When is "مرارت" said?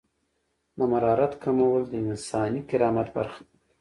0.91-1.33